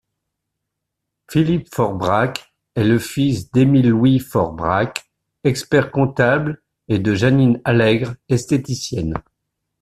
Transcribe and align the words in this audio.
Philippe 1.29 1.67
Faure-Brac 1.75 2.51
est 2.73 2.83
le 2.83 2.97
fils 2.97 3.51
d'Emile 3.51 3.89
Louis 3.89 4.17
Faure-Brac, 4.17 5.05
expert-comptable 5.43 6.59
et 6.87 6.97
de 6.97 7.13
Jeannine 7.13 7.61
Allègre, 7.65 8.15
esthéticienne. 8.27 9.13